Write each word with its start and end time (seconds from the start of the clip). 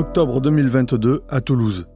octobre 0.00 0.40
2022 0.40 1.24
à 1.28 1.42
Toulouse. 1.42 1.86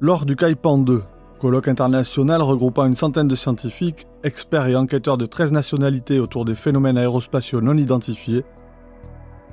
Lors 0.00 0.26
du 0.26 0.34
CAIPAN 0.34 0.78
2, 0.78 1.04
colloque 1.40 1.68
international 1.68 2.42
regroupant 2.42 2.84
une 2.84 2.96
centaine 2.96 3.28
de 3.28 3.36
scientifiques, 3.36 4.08
experts 4.24 4.66
et 4.66 4.74
enquêteurs 4.74 5.18
de 5.18 5.26
13 5.26 5.52
nationalités 5.52 6.18
autour 6.18 6.44
des 6.44 6.56
phénomènes 6.56 6.98
aérospatiaux 6.98 7.60
non 7.60 7.76
identifiés, 7.76 8.44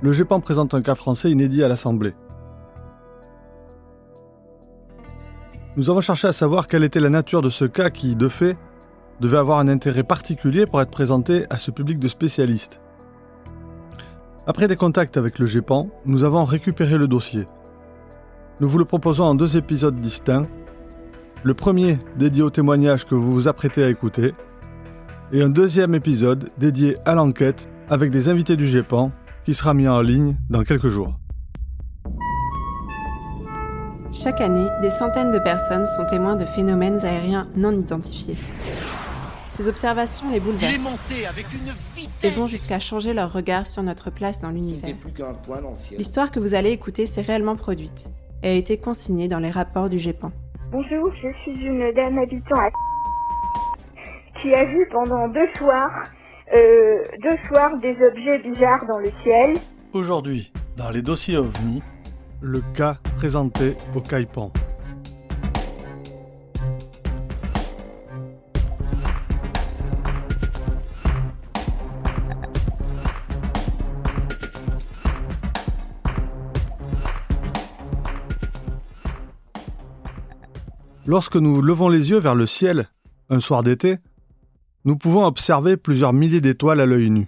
le 0.01 0.11
GEPAN 0.11 0.39
présente 0.39 0.73
un 0.73 0.81
cas 0.81 0.95
français 0.95 1.29
inédit 1.29 1.63
à 1.63 1.67
l'Assemblée. 1.67 2.15
Nous 5.77 5.91
avons 5.91 6.01
cherché 6.01 6.27
à 6.27 6.33
savoir 6.33 6.67
quelle 6.67 6.83
était 6.83 6.99
la 6.99 7.11
nature 7.11 7.43
de 7.43 7.51
ce 7.51 7.65
cas 7.65 7.91
qui, 7.91 8.15
de 8.15 8.29
fait, 8.29 8.57
devait 9.19 9.37
avoir 9.37 9.59
un 9.59 9.67
intérêt 9.67 10.01
particulier 10.01 10.65
pour 10.65 10.81
être 10.81 10.89
présenté 10.89 11.45
à 11.51 11.59
ce 11.59 11.69
public 11.69 11.99
de 11.99 12.07
spécialistes. 12.07 12.81
Après 14.47 14.67
des 14.67 14.75
contacts 14.75 15.17
avec 15.17 15.37
le 15.37 15.45
GEPAN, 15.45 15.91
nous 16.05 16.23
avons 16.23 16.45
récupéré 16.45 16.97
le 16.97 17.07
dossier. 17.07 17.47
Nous 18.61 18.67
vous 18.67 18.77
le 18.77 18.83
proposons 18.83 19.23
en 19.23 19.35
deux 19.35 19.55
épisodes 19.55 20.01
distincts. 20.01 20.45
Le 21.43 21.53
premier 21.53 21.97
dédié 22.17 22.43
au 22.43 22.49
témoignage 22.49 23.05
que 23.05 23.15
vous 23.15 23.31
vous 23.31 23.47
apprêtez 23.47 23.81
à 23.81 23.87
écouter, 23.87 24.33
et 25.31 25.41
un 25.41 25.47
deuxième 25.47 25.95
épisode 25.95 26.49
dédié 26.57 26.97
à 27.05 27.15
l'enquête 27.15 27.69
avec 27.89 28.11
des 28.11 28.27
invités 28.27 28.57
du 28.57 28.65
GEPAN 28.65 29.13
qui 29.45 29.53
sera 29.53 29.73
mis 29.73 29.87
en 29.87 30.01
ligne 30.01 30.35
dans 30.49 30.63
quelques 30.63 30.89
jours. 30.89 31.13
Chaque 34.11 34.41
année, 34.41 34.67
des 34.81 34.89
centaines 34.89 35.31
de 35.31 35.39
personnes 35.39 35.85
sont 35.85 36.05
témoins 36.05 36.35
de 36.35 36.45
phénomènes 36.45 37.05
aériens 37.05 37.47
non 37.55 37.71
identifiés. 37.71 38.35
Ces 39.51 39.69
observations 39.69 40.29
les 40.31 40.41
bouleversent 40.41 40.99
et 42.23 42.31
vont 42.31 42.47
jusqu'à 42.47 42.79
changer 42.79 43.13
leur 43.13 43.31
regard 43.31 43.67
sur 43.67 43.83
notre 43.83 44.09
place 44.09 44.41
dans 44.41 44.49
l'univers. 44.49 44.95
L'histoire 45.97 46.29
que 46.31 46.41
vous 46.41 46.55
allez 46.55 46.71
écouter 46.71 47.05
s'est 47.05 47.21
réellement 47.21 47.55
produite 47.55 48.09
et 48.43 48.49
a 48.49 48.53
été 48.53 48.77
consignée 48.77 49.27
dans 49.27 49.39
les 49.39 49.49
rapports 49.49 49.89
du 49.89 49.99
GEPAN. 49.99 50.31
Bonjour, 50.71 51.11
je 51.15 51.29
suis 51.41 51.65
une 51.65 51.91
dame 51.93 52.17
habitant 52.19 52.55
à 52.55 52.69
qui 54.41 54.53
a 54.53 54.65
vu 54.65 54.87
pendant 54.91 55.27
deux 55.27 55.47
soirs, 55.57 56.03
euh, 56.55 57.03
deux 57.21 57.37
soirs 57.47 57.77
des 57.79 57.95
objets 58.07 58.39
bizarres 58.39 58.85
dans 58.87 58.99
le 58.99 59.09
ciel. 59.23 59.57
Aujourd'hui, 59.93 60.51
dans 60.77 60.89
les 60.89 61.01
dossiers 61.01 61.37
OVNI, 61.37 61.81
le 62.41 62.61
cas 62.73 62.97
présenté 63.17 63.75
au 63.95 63.99
CAIPAN. 63.99 64.51
Lorsque 81.11 81.37
nous 81.37 81.63
levons 81.63 81.89
les 81.89 82.11
yeux 82.11 82.19
vers 82.19 82.35
le 82.35 82.45
ciel, 82.45 82.87
un 83.29 83.39
soir 83.39 83.63
d'été, 83.63 83.97
nous 84.85 84.95
pouvons 84.95 85.25
observer 85.25 85.75
plusieurs 85.75 86.13
milliers 86.13 86.39
d'étoiles 86.39 86.79
à 86.79 86.85
l'œil 86.85 87.09
nu. 87.09 87.27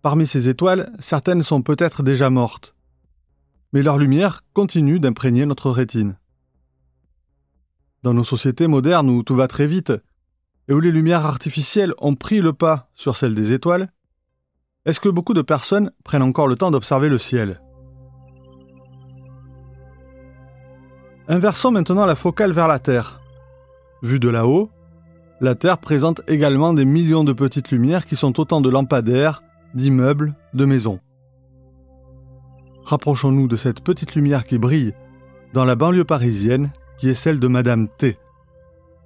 Parmi 0.00 0.24
ces 0.28 0.48
étoiles, 0.48 0.92
certaines 1.00 1.42
sont 1.42 1.62
peut-être 1.62 2.04
déjà 2.04 2.30
mortes, 2.30 2.76
mais 3.72 3.82
leur 3.82 3.98
lumière 3.98 4.42
continue 4.52 5.00
d'imprégner 5.00 5.46
notre 5.46 5.72
rétine. 5.72 6.16
Dans 8.04 8.14
nos 8.14 8.22
sociétés 8.22 8.68
modernes 8.68 9.10
où 9.10 9.24
tout 9.24 9.34
va 9.34 9.48
très 9.48 9.66
vite, 9.66 9.92
et 10.68 10.72
où 10.72 10.78
les 10.78 10.92
lumières 10.92 11.26
artificielles 11.26 11.92
ont 11.98 12.14
pris 12.14 12.40
le 12.40 12.52
pas 12.52 12.88
sur 12.94 13.16
celles 13.16 13.34
des 13.34 13.52
étoiles, 13.52 13.92
est-ce 14.84 15.00
que 15.00 15.08
beaucoup 15.08 15.34
de 15.34 15.42
personnes 15.42 15.90
prennent 16.04 16.22
encore 16.22 16.46
le 16.46 16.54
temps 16.54 16.70
d'observer 16.70 17.08
le 17.08 17.18
ciel? 17.18 17.60
Inversons 21.30 21.70
maintenant 21.70 22.06
la 22.06 22.14
focale 22.14 22.52
vers 22.52 22.68
la 22.68 22.78
Terre. 22.78 23.20
Vue 24.02 24.18
de 24.18 24.30
là-haut, 24.30 24.70
la 25.42 25.54
Terre 25.54 25.76
présente 25.76 26.22
également 26.26 26.72
des 26.72 26.86
millions 26.86 27.22
de 27.22 27.34
petites 27.34 27.70
lumières 27.70 28.06
qui 28.06 28.16
sont 28.16 28.40
autant 28.40 28.62
de 28.62 28.70
lampadaires, 28.70 29.42
d'immeubles, 29.74 30.34
de 30.54 30.64
maisons. 30.64 31.00
Rapprochons-nous 32.82 33.46
de 33.46 33.56
cette 33.56 33.82
petite 33.82 34.14
lumière 34.14 34.44
qui 34.44 34.56
brille 34.56 34.94
dans 35.52 35.66
la 35.66 35.76
banlieue 35.76 36.06
parisienne, 36.06 36.70
qui 36.96 37.10
est 37.10 37.14
celle 37.14 37.40
de 37.40 37.48
Madame 37.48 37.88
T, 37.88 38.16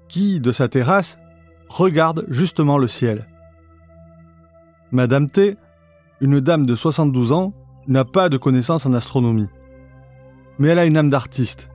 qui, 0.08 0.38
de 0.38 0.52
sa 0.52 0.68
terrasse, 0.68 1.18
regarde 1.68 2.24
justement 2.28 2.78
le 2.78 2.86
ciel. 2.86 3.26
Madame 4.92 5.28
T, 5.28 5.56
une 6.20 6.38
dame 6.38 6.66
de 6.66 6.76
72 6.76 7.32
ans, 7.32 7.52
n'a 7.88 8.04
pas 8.04 8.28
de 8.28 8.36
connaissances 8.36 8.86
en 8.86 8.92
astronomie. 8.92 9.48
Mais 10.60 10.68
elle 10.68 10.78
a 10.78 10.84
une 10.84 10.96
âme 10.96 11.10
d'artiste 11.10 11.68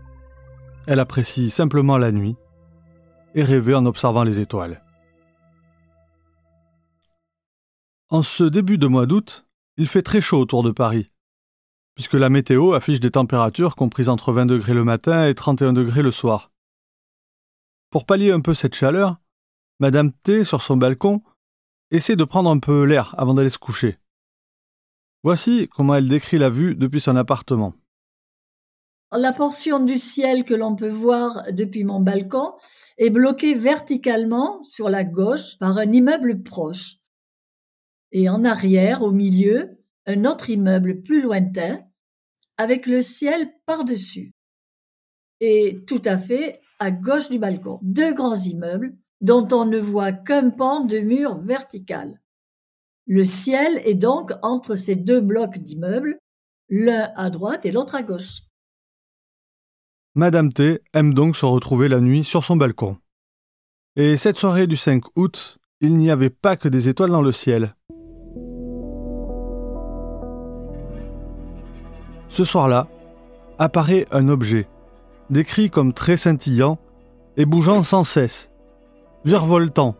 elle 0.88 1.02
apprécie 1.02 1.50
simplement 1.50 1.98
la 1.98 2.12
nuit 2.12 2.36
et 3.36 3.44
rêver 3.44 3.76
en 3.76 3.86
observant 3.86 4.24
les 4.24 4.40
étoiles. 4.40 4.82
En 8.10 8.22
ce 8.22 8.46
début 8.46 8.78
de 8.78 8.88
mois 8.88 9.06
d'août, 9.06 9.46
il 9.76 9.88
fait 9.88 10.02
très 10.02 10.22
chaud 10.22 10.40
autour 10.40 10.64
de 10.64 10.72
Paris, 10.72 11.12
puisque 11.94 12.14
la 12.14 12.30
météo 12.30 12.74
affiche 12.74 13.02
des 13.02 13.12
températures 13.12 13.76
comprises 13.76 14.08
entre 14.08 14.32
20 14.32 14.46
degrés 14.46 14.74
le 14.74 14.86
matin 14.86 15.28
et 15.28 15.36
31 15.36 15.74
degrés 15.74 16.02
le 16.02 16.12
soir. 16.12 16.52
Pour 17.90 18.06
pallier 18.06 18.32
un 18.32 18.40
peu 18.40 18.54
cette 18.54 18.76
chaleur, 18.76 19.18
Madame 19.80 20.14
T, 20.14 20.46
sur 20.46 20.62
son 20.62 20.78
balcon, 20.78 21.22
essaie 21.92 22.16
de 22.16 22.24
prendre 22.24 22.50
un 22.50 22.60
peu 22.60 22.84
l'air 22.84 23.14
avant 23.18 23.34
d'aller 23.34 23.50
se 23.50 23.60
coucher. 23.60 24.00
Voici 25.24 25.68
comment 25.68 25.96
elle 25.96 26.08
décrit 26.08 26.38
la 26.38 26.50
vue 26.50 26.76
depuis 26.76 27.02
son 27.02 27.18
appartement. 27.18 27.74
La 29.14 29.32
portion 29.32 29.80
du 29.80 29.98
ciel 29.98 30.44
que 30.44 30.54
l'on 30.54 30.76
peut 30.76 30.90
voir 30.90 31.46
depuis 31.52 31.86
mon 31.86 32.02
balcon 32.02 32.54
est 32.98 33.10
bloquée 33.10 33.56
verticalement 33.56 34.62
sur 34.64 34.90
la 34.90 35.06
gauche 35.06 35.58
par 35.60 35.78
un 35.78 35.92
immeuble 35.94 36.44
proche. 36.44 36.98
Et 38.12 38.28
en 38.28 38.44
arrière, 38.44 39.04
au 39.04 39.12
milieu, 39.12 39.78
un 40.08 40.26
autre 40.26 40.50
immeuble 40.50 41.04
plus 41.04 41.22
lointain, 41.22 41.80
avec 42.58 42.86
le 42.86 43.02
ciel 43.02 43.50
par-dessus. 43.66 44.34
Et 45.40 45.86
tout 45.88 46.02
à 46.04 46.18
fait 46.18 46.60
à 46.80 46.92
gauche 46.92 47.30
du 47.30 47.40
balcon, 47.40 47.80
deux 47.84 48.14
grands 48.14 48.36
immeubles 48.36 48.98
dont 49.22 49.48
on 49.52 49.66
ne 49.66 49.80
voit 49.80 50.12
qu'un 50.12 50.50
pan 50.50 50.84
de 50.84 51.00
mur 51.00 51.38
vertical. 51.38 52.20
Le 53.06 53.24
ciel 53.24 53.82
est 53.86 53.96
donc 53.96 54.34
entre 54.42 54.76
ces 54.76 54.96
deux 54.96 55.22
blocs 55.22 55.60
d'immeubles, 55.60 56.20
l'un 56.70 57.12
à 57.16 57.30
droite 57.30 57.66
et 57.66 57.72
l'autre 57.72 57.96
à 57.96 58.04
gauche. 58.04 58.47
Madame 60.18 60.52
T 60.52 60.82
aime 60.96 61.14
donc 61.14 61.38
se 61.38 61.46
retrouver 61.46 61.88
la 61.88 62.00
nuit 62.00 62.24
sur 62.24 62.44
son 62.44 62.56
balcon. 62.56 62.98
Et 63.96 64.18
cette 64.18 64.36
soirée 64.36 64.66
du 64.66 64.76
5 64.76 65.04
août, 65.16 65.60
il 65.80 65.96
n'y 65.96 66.10
avait 66.10 66.32
pas 66.32 66.58
que 66.58 66.68
des 66.68 66.90
étoiles 66.90 67.12
dans 67.12 67.22
le 67.22 67.32
ciel. 67.32 67.76
Ce 72.30 72.44
soir-là, 72.44 72.88
apparaît 73.60 74.08
un 74.10 74.28
objet, 74.28 74.68
décrit 75.30 75.70
comme 75.70 75.94
très 75.94 76.18
scintillant 76.18 76.80
et 77.36 77.46
bougeant 77.46 77.84
sans 77.84 78.04
cesse, 78.04 78.50
virevoltant, 79.24 79.96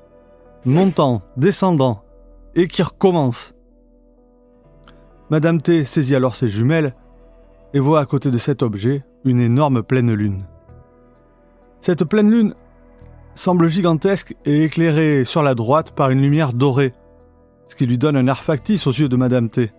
montant, 0.66 1.22
descendant, 1.38 2.04
et 2.56 2.68
qui 2.68 2.82
recommence. 2.82 3.54
Madame 5.30 5.62
T 5.62 5.86
saisit 5.86 6.16
alors 6.16 6.36
ses 6.36 6.50
jumelles 6.50 6.96
et 7.74 7.80
voit 7.80 8.00
à 8.00 8.06
côté 8.06 8.32
de 8.32 8.38
cet 8.38 8.64
objet 8.64 9.04
une 9.26 9.42
énorme 9.42 9.84
pleine 9.84 10.14
lune. 10.14 10.46
Cette 11.82 12.06
pleine 12.06 12.32
lune 12.32 12.54
semble 13.36 13.68
gigantesque 13.68 14.36
et 14.46 14.64
éclairée 14.64 15.24
sur 15.24 15.44
la 15.44 15.56
droite 15.56 15.92
par 15.92 16.10
une 16.10 16.22
lumière 16.22 16.54
dorée, 16.54 16.94
ce 17.68 17.76
qui 17.76 17.86
lui 17.86 17.98
donne 17.98 18.18
un 18.18 18.28
air 18.28 18.44
factice 18.44 18.88
aux 18.88 18.92
yeux 18.92 19.10
de 19.10 19.16
Madame 19.16 19.50
T. 19.50 19.72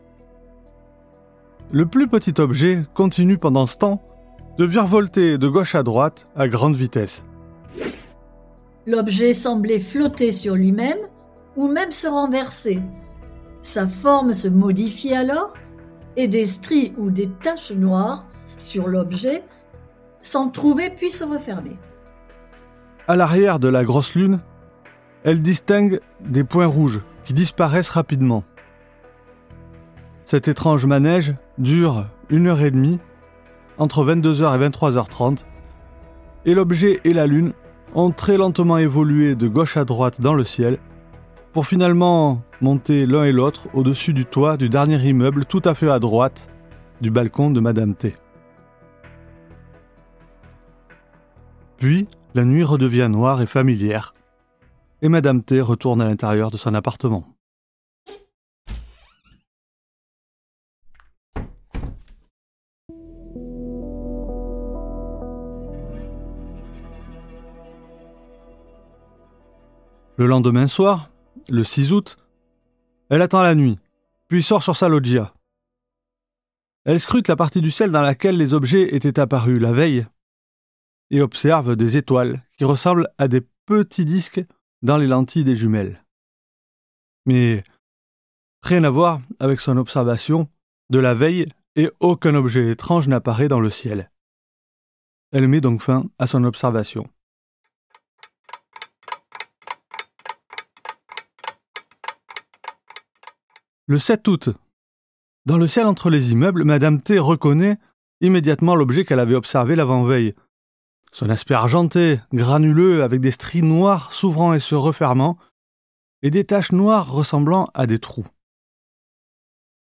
Le 1.70 1.86
plus 1.86 2.08
petit 2.08 2.40
objet 2.40 2.84
continue 2.94 3.36
pendant 3.36 3.66
ce 3.66 3.76
temps 3.76 4.02
de 4.56 4.64
virevolter 4.64 5.38
de 5.38 5.48
gauche 5.48 5.74
à 5.74 5.82
droite 5.82 6.26
à 6.34 6.48
grande 6.48 6.76
vitesse. 6.76 7.24
L'objet 8.86 9.32
semblait 9.32 9.80
flotter 9.80 10.32
sur 10.32 10.54
lui-même 10.54 10.98
ou 11.56 11.68
même 11.68 11.90
se 11.90 12.06
renverser. 12.06 12.80
Sa 13.62 13.86
forme 13.86 14.32
se 14.34 14.48
modifiait 14.48 15.16
alors 15.16 15.52
et 16.18 16.26
des 16.26 16.44
stries 16.44 16.92
ou 16.98 17.10
des 17.10 17.28
taches 17.28 17.70
noires 17.70 18.26
sur 18.58 18.88
l'objet 18.88 19.44
s'en 20.20 20.50
trouver 20.50 20.90
puis 20.90 21.10
se 21.10 21.24
refermer. 21.24 21.78
À 23.06 23.14
l'arrière 23.14 23.60
de 23.60 23.68
la 23.68 23.84
grosse 23.84 24.14
lune, 24.14 24.40
elle 25.22 25.40
distingue 25.40 26.00
des 26.20 26.42
points 26.42 26.66
rouges 26.66 27.00
qui 27.24 27.34
disparaissent 27.34 27.88
rapidement. 27.88 28.42
Cet 30.24 30.48
étrange 30.48 30.86
manège 30.86 31.34
dure 31.56 32.06
une 32.28 32.48
heure 32.48 32.62
et 32.62 32.72
demie, 32.72 32.98
entre 33.78 34.04
22h 34.04 34.56
et 34.56 34.68
23h30, 34.68 35.44
et 36.46 36.54
l'objet 36.54 37.00
et 37.04 37.12
la 37.12 37.28
lune 37.28 37.52
ont 37.94 38.10
très 38.10 38.36
lentement 38.36 38.76
évolué 38.76 39.36
de 39.36 39.46
gauche 39.46 39.76
à 39.76 39.84
droite 39.84 40.20
dans 40.20 40.34
le 40.34 40.44
ciel, 40.44 40.78
pour 41.58 41.66
finalement 41.66 42.40
monter 42.60 43.04
l'un 43.04 43.24
et 43.24 43.32
l'autre 43.32 43.66
au-dessus 43.74 44.12
du 44.12 44.24
toit 44.26 44.56
du 44.56 44.68
dernier 44.68 45.04
immeuble 45.04 45.44
tout 45.44 45.60
à 45.64 45.74
fait 45.74 45.90
à 45.90 45.98
droite 45.98 46.46
du 47.00 47.10
balcon 47.10 47.50
de 47.50 47.58
Madame 47.58 47.96
T. 47.96 48.14
Puis, 51.78 52.06
la 52.34 52.44
nuit 52.44 52.62
redevient 52.62 53.08
noire 53.10 53.42
et 53.42 53.46
familière, 53.48 54.14
et 55.02 55.08
Madame 55.08 55.42
T 55.42 55.60
retourne 55.60 56.00
à 56.00 56.04
l'intérieur 56.04 56.52
de 56.52 56.56
son 56.56 56.74
appartement. 56.74 57.26
Le 70.18 70.26
lendemain 70.26 70.68
soir, 70.68 71.10
le 71.48 71.64
6 71.64 71.92
août, 71.92 72.16
elle 73.10 73.22
attend 73.22 73.42
la 73.42 73.54
nuit, 73.54 73.78
puis 74.28 74.42
sort 74.42 74.62
sur 74.62 74.76
sa 74.76 74.88
loggia. 74.88 75.34
Elle 76.84 77.00
scrute 77.00 77.28
la 77.28 77.36
partie 77.36 77.60
du 77.60 77.70
ciel 77.70 77.90
dans 77.90 78.02
laquelle 78.02 78.36
les 78.36 78.54
objets 78.54 78.94
étaient 78.94 79.20
apparus 79.20 79.60
la 79.60 79.72
veille 79.72 80.06
et 81.10 81.20
observe 81.20 81.76
des 81.76 81.96
étoiles 81.96 82.42
qui 82.56 82.64
ressemblent 82.64 83.08
à 83.18 83.28
des 83.28 83.42
petits 83.66 84.04
disques 84.04 84.44
dans 84.82 84.96
les 84.96 85.06
lentilles 85.06 85.44
des 85.44 85.56
jumelles. 85.56 86.04
Mais 87.26 87.64
rien 88.62 88.84
à 88.84 88.90
voir 88.90 89.20
avec 89.38 89.60
son 89.60 89.76
observation 89.76 90.48
de 90.90 90.98
la 90.98 91.14
veille 91.14 91.46
et 91.76 91.90
aucun 92.00 92.34
objet 92.34 92.70
étrange 92.70 93.08
n'apparaît 93.08 93.48
dans 93.48 93.60
le 93.60 93.70
ciel. 93.70 94.10
Elle 95.32 95.48
met 95.48 95.60
donc 95.60 95.82
fin 95.82 96.06
à 96.18 96.26
son 96.26 96.44
observation. 96.44 97.08
Le 103.90 103.98
7 103.98 104.28
août, 104.28 104.50
dans 105.46 105.56
le 105.56 105.66
ciel 105.66 105.86
entre 105.86 106.10
les 106.10 106.32
immeubles, 106.32 106.62
Madame 106.64 107.00
T 107.00 107.18
reconnaît 107.18 107.78
immédiatement 108.20 108.74
l'objet 108.74 109.06
qu'elle 109.06 109.18
avait 109.18 109.34
observé 109.34 109.76
l'avant-veille, 109.76 110.34
son 111.10 111.30
aspect 111.30 111.54
argenté, 111.54 112.20
granuleux, 112.34 113.02
avec 113.02 113.22
des 113.22 113.30
stries 113.30 113.62
noires 113.62 114.12
s'ouvrant 114.12 114.52
et 114.52 114.60
se 114.60 114.74
refermant, 114.74 115.38
et 116.20 116.30
des 116.30 116.44
taches 116.44 116.72
noires 116.72 117.10
ressemblant 117.10 117.70
à 117.72 117.86
des 117.86 117.98
trous. 117.98 118.26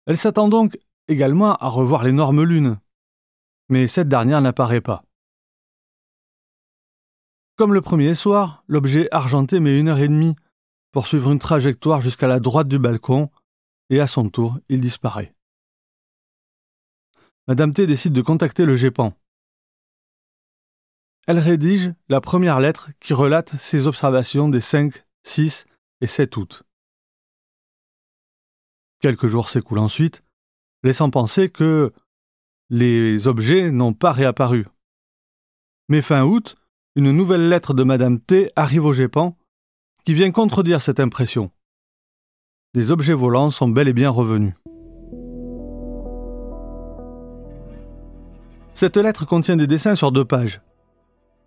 Elle 0.06 0.16
s'attend 0.16 0.48
donc 0.48 0.80
également 1.10 1.58
à 1.58 1.68
revoir 1.68 2.06
l'énorme 2.06 2.44
lune, 2.44 2.80
mais 3.68 3.88
cette 3.88 4.08
dernière 4.08 4.40
n'apparaît 4.40 4.80
pas. 4.80 5.04
Comme 7.58 7.74
le 7.74 7.82
premier 7.82 8.16
soir, 8.16 8.64
l'objet 8.70 9.10
argenté 9.12 9.60
met 9.60 9.78
une 9.78 9.90
heure 9.90 10.00
et 10.00 10.08
demie 10.08 10.38
pour 10.94 11.08
suivre 11.08 11.30
une 11.30 11.40
trajectoire 11.40 12.00
jusqu'à 12.00 12.28
la 12.28 12.40
droite 12.40 12.70
du 12.70 12.80
balcon, 12.80 13.30
et 13.90 14.00
à 14.00 14.08
son 14.08 14.30
tour, 14.30 14.60
il 14.70 14.82
disparaît. 14.82 15.34
Madame 17.48 17.74
T 17.74 17.88
décide 17.88 18.14
de 18.14 18.22
contacter 18.22 18.66
le 18.66 18.76
GEPAN, 18.76 19.14
elle 21.28 21.40
rédige 21.40 21.94
la 22.08 22.22
première 22.22 22.62
lettre 22.62 22.90
qui 23.02 23.14
relate 23.14 23.58
ses 23.58 23.86
observations 23.86 24.48
des 24.48 24.62
5, 24.62 25.04
6 25.24 25.66
et 26.00 26.08
7 26.08 26.38
août. 26.38 26.64
Quelques 29.02 29.28
jours 29.28 29.50
s'écoulent 29.50 29.80
ensuite, 29.80 30.24
laissant 30.84 31.10
penser 31.10 31.50
que 31.50 31.92
les 32.70 33.28
objets 33.28 33.72
n'ont 33.72 33.94
pas 33.94 34.14
réapparu. 34.14 34.68
Mais 35.90 36.02
fin 36.02 36.24
août, 36.24 36.56
une 36.96 37.12
nouvelle 37.12 37.50
lettre 37.50 37.74
de 37.74 37.84
Madame 37.84 38.22
T 38.22 38.50
arrive 38.56 38.86
au 38.86 38.94
GEPAN 38.94 39.38
qui 40.06 40.14
vient 40.14 40.32
contredire 40.32 40.82
cette 40.82 41.02
impression. 41.02 41.52
Les 42.78 42.92
objets 42.92 43.16
volants 43.16 43.50
sont 43.50 43.68
bel 43.68 43.88
et 43.88 43.94
bien 43.94 44.12
revenus. 44.12 44.54
Cette 48.76 48.98
lettre 48.98 49.26
contient 49.26 49.58
des 49.58 49.66
dessins 49.66 49.96
sur 49.96 50.12
deux 50.12 50.26
pages 50.26 50.62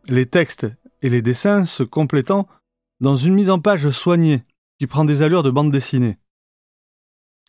les 0.08 0.26
textes 0.26 0.66
et 1.02 1.08
les 1.08 1.22
dessins 1.22 1.66
se 1.66 1.84
complétant 1.84 2.48
dans 2.98 3.14
une 3.14 3.34
mise 3.34 3.48
en 3.48 3.60
page 3.60 3.90
soignée 3.90 4.42
qui 4.80 4.88
prend 4.88 5.04
des 5.04 5.22
allures 5.22 5.44
de 5.44 5.50
bande 5.52 5.70
dessinée. 5.70 6.18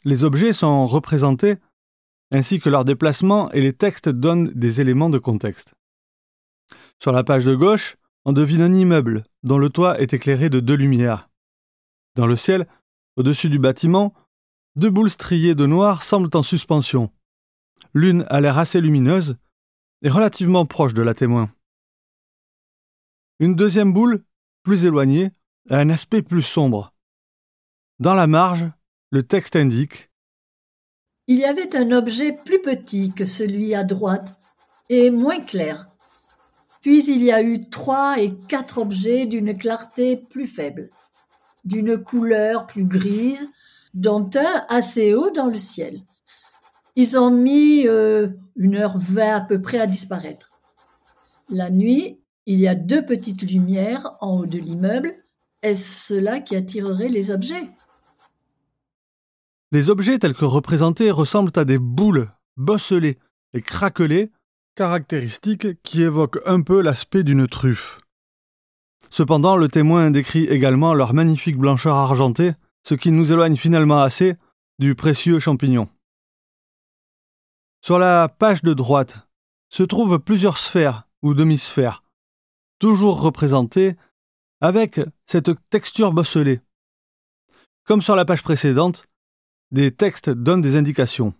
Les 0.05 0.25
objets 0.25 0.53
sont 0.53 0.85
représentés 0.85 1.55
ainsi 2.29 2.59
que 2.59 2.69
leur 2.69 2.85
déplacement 2.85 3.51
et 3.51 3.61
les 3.61 3.73
textes 3.73 4.09
donnent 4.09 4.51
des 4.53 4.79
éléments 4.79 5.09
de 5.09 5.17
contexte. 5.17 5.73
Sur 6.99 7.13
la 7.13 7.23
page 7.23 7.45
de 7.45 7.55
gauche, 7.55 7.97
on 8.25 8.31
devine 8.31 8.61
un 8.61 8.73
immeuble 8.73 9.23
dont 9.41 9.57
le 9.57 9.71
toit 9.71 9.99
est 9.99 10.13
éclairé 10.13 10.51
de 10.51 10.59
deux 10.59 10.75
lumières. 10.75 11.31
Dans 12.15 12.27
le 12.27 12.35
ciel, 12.35 12.67
au-dessus 13.15 13.49
du 13.49 13.59
bâtiment, 13.59 14.13
deux 14.75 14.89
boules 14.89 15.09
striées 15.09 15.55
de 15.55 15.65
noir 15.65 16.03
semblent 16.03 16.35
en 16.35 16.43
suspension. 16.43 17.11
L'une 17.93 18.25
a 18.29 18.39
l'air 18.39 18.57
assez 18.57 18.79
lumineuse 18.79 19.37
et 20.01 20.09
relativement 20.09 20.65
proche 20.65 20.93
de 20.93 21.01
la 21.01 21.13
témoin. 21.13 21.49
Une 23.39 23.55
deuxième 23.55 23.91
boule, 23.91 24.23
plus 24.63 24.85
éloignée, 24.85 25.31
a 25.69 25.77
un 25.77 25.89
aspect 25.89 26.21
plus 26.21 26.41
sombre. 26.41 26.93
Dans 27.99 28.13
la 28.13 28.27
marge, 28.27 28.65
le 29.09 29.23
texte 29.23 29.55
indique 29.55 30.09
Il 31.27 31.37
y 31.37 31.45
avait 31.45 31.75
un 31.75 31.91
objet 31.91 32.33
plus 32.45 32.61
petit 32.61 33.13
que 33.13 33.25
celui 33.25 33.75
à 33.75 33.83
droite 33.83 34.39
et 34.89 35.11
moins 35.11 35.39
clair. 35.39 35.87
Puis 36.81 37.05
il 37.05 37.23
y 37.23 37.31
a 37.31 37.43
eu 37.43 37.69
trois 37.69 38.19
et 38.19 38.33
quatre 38.47 38.79
objets 38.79 39.25
d'une 39.25 39.57
clarté 39.57 40.17
plus 40.17 40.47
faible, 40.47 40.89
d'une 41.63 41.97
couleur 41.97 42.67
plus 42.67 42.85
grise, 42.85 43.49
dont 43.93 44.29
un 44.35 44.65
assez 44.69 45.13
haut 45.13 45.31
dans 45.31 45.47
le 45.47 45.57
ciel. 45.57 46.01
Ils 46.95 47.17
ont 47.17 47.31
mis 47.31 47.87
euh, 47.87 48.29
une 48.55 48.75
heure 48.75 48.97
vingt 48.97 49.35
à 49.35 49.41
peu 49.41 49.61
près 49.61 49.79
à 49.79 49.87
disparaître. 49.87 50.51
La 51.49 51.69
nuit, 51.69 52.19
il 52.45 52.59
y 52.59 52.67
a 52.67 52.75
deux 52.75 53.05
petites 53.05 53.43
lumières 53.43 54.17
en 54.19 54.39
haut 54.39 54.45
de 54.45 54.57
l'immeuble. 54.57 55.13
Est-ce 55.61 56.13
cela 56.13 56.39
qui 56.39 56.55
attirerait 56.55 57.09
les 57.09 57.31
objets? 57.31 57.63
Les 59.71 59.89
objets 59.89 60.19
tels 60.19 60.33
que 60.33 60.45
représentés 60.45 61.11
ressemblent 61.11 61.51
à 61.55 61.63
des 61.63 61.77
boules 61.77 62.29
bosselées 62.57 63.19
et 63.53 63.61
craquelées, 63.61 64.31
caractéristiques 64.75 65.81
qui 65.83 66.01
évoquent 66.01 66.41
un 66.45 66.61
peu 66.61 66.81
l'aspect 66.81 67.23
d'une 67.23 67.47
truffe. 67.47 68.00
Cependant, 69.11 69.57
le 69.57 69.67
témoin 69.67 70.09
décrit 70.09 70.45
également 70.45 70.93
leur 70.93 71.13
magnifique 71.13 71.57
blancheur 71.57 71.95
argentée, 71.95 72.53
ce 72.83 72.95
qui 72.95 73.11
nous 73.11 73.31
éloigne 73.31 73.57
finalement 73.57 73.97
assez 73.97 74.35
du 74.79 74.95
précieux 74.95 75.39
champignon. 75.39 75.89
Sur 77.81 77.99
la 77.99 78.29
page 78.29 78.63
de 78.63 78.73
droite 78.73 79.27
se 79.69 79.83
trouvent 79.83 80.17
plusieurs 80.17 80.57
sphères 80.57 81.07
ou 81.21 81.33
demi-sphères, 81.33 82.03
toujours 82.79 83.21
représenté 83.21 83.95
avec 84.61 85.01
cette 85.25 85.51
texture 85.69 86.13
bosselée. 86.13 86.61
Comme 87.85 88.01
sur 88.01 88.15
la 88.15 88.25
page 88.25 88.43
précédente, 88.43 89.07
des 89.71 89.91
textes 89.91 90.29
donnent 90.29 90.61
des 90.61 90.77
indications. 90.77 91.33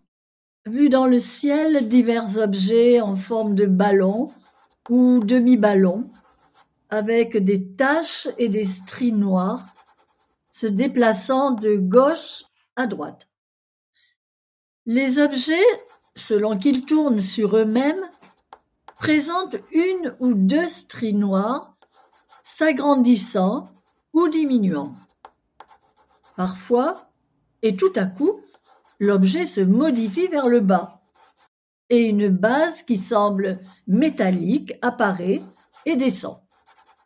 Vu 0.66 0.90
dans 0.90 1.08
le 1.08 1.20
ciel, 1.20 1.88
divers 1.88 2.38
objets 2.38 3.00
en 3.00 3.16
forme 3.16 3.56
de 3.56 3.66
ballon 3.66 4.32
ou 4.90 5.20
demi-ballon, 5.24 6.10
avec 6.91 7.38
des 7.38 7.74
taches 7.75 8.27
et 8.38 8.50
des 8.50 8.65
stries 8.65 9.13
noires, 9.13 9.65
se 10.51 10.67
déplaçant 10.67 11.51
de 11.51 11.75
gauche 11.75 12.43
à 12.75 12.86
droite. 12.86 13.29
Les 14.86 15.19
objets, 15.19 15.55
selon 16.15 16.60
qu'ils 16.60 16.86
tournent 16.86 17.21
sur 17.21 17.55
eux-mêmes, 17.55 18.10
présente 18.98 19.55
une 19.71 20.15
ou 20.19 20.33
deux 20.33 20.67
stries 20.67 21.15
noires 21.15 21.71
s'agrandissant 22.43 23.69
ou 24.13 24.27
diminuant. 24.27 24.93
Parfois, 26.36 27.10
et 27.62 27.75
tout 27.75 27.93
à 27.95 28.05
coup, 28.05 28.41
l'objet 29.00 29.45
se 29.45 29.62
modifie 29.62 30.27
vers 30.27 30.48
le 30.48 30.60
bas 30.60 31.01
et 31.89 32.05
une 32.05 32.29
base 32.29 32.83
qui 32.83 32.98
semble 32.98 33.60
métallique 33.88 34.74
apparaît 34.81 35.41
et 35.86 35.95
descend. 35.95 36.41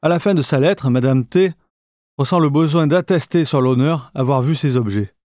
À 0.06 0.08
la 0.08 0.20
fin 0.20 0.36
de 0.36 0.44
sa 0.44 0.60
lettre, 0.60 0.92
Madame 0.92 1.26
T 1.26 1.52
ressent 2.20 2.38
le 2.38 2.52
besoin 2.52 2.86
d'attester 2.86 3.44
sur 3.44 3.60
l'honneur 3.60 4.12
avoir 4.14 4.44
vu 4.44 4.54
ces 4.54 4.78
objets. 4.78 5.16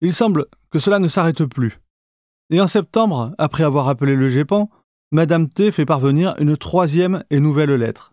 Il 0.00 0.12
semble 0.12 0.46
que 0.70 0.78
cela 0.78 1.00
ne 1.00 1.08
s'arrête 1.08 1.44
plus. 1.44 1.80
Et 2.50 2.60
en 2.60 2.68
septembre, 2.68 3.34
après 3.36 3.64
avoir 3.64 3.88
appelé 3.88 4.14
le 4.14 4.28
GEPAN, 4.28 4.70
Madame 5.10 5.48
T 5.48 5.72
fait 5.72 5.84
parvenir 5.84 6.36
une 6.38 6.56
troisième 6.56 7.24
et 7.30 7.40
nouvelle 7.40 7.72
lettre. 7.72 8.12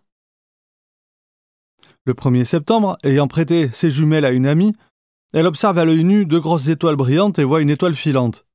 Le 2.06 2.14
1er 2.14 2.42
septembre, 2.42 2.98
ayant 3.04 3.28
prêté 3.28 3.70
ses 3.70 3.92
jumelles 3.92 4.24
à 4.24 4.32
une 4.32 4.48
amie, 4.48 4.72
elle 5.32 5.46
observe 5.46 5.78
à 5.78 5.84
l'œil 5.84 6.02
nu 6.02 6.26
deux 6.26 6.40
grosses 6.40 6.66
étoiles 6.66 6.96
brillantes 6.96 7.38
et 7.38 7.44
voit 7.44 7.62
une 7.62 7.70
étoile 7.70 7.94
filante. 7.94 8.46